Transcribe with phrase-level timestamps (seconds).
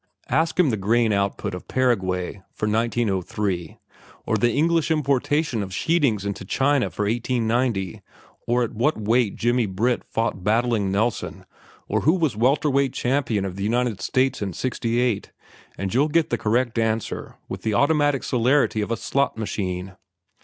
[0.29, 3.77] Ask him the grain output of Paraguay for 1903,
[4.25, 8.01] or the English importation of sheetings into China for 1890,
[8.47, 11.45] or at what weight Jimmy Britt fought Battling Nelson,
[11.87, 15.31] or who was welter weight champion of the United States in '68,
[15.77, 19.95] and you'll get the correct answer with the automatic celerity of a slot machine.